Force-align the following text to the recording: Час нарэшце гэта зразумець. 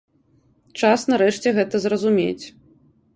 Час 0.79 1.03
нарэшце 1.11 1.53
гэта 1.57 1.83
зразумець. 1.85 2.45